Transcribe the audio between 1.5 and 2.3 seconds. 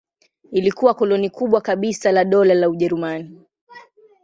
kabisa la